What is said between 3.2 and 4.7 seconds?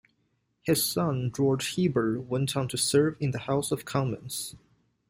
the House of Commons.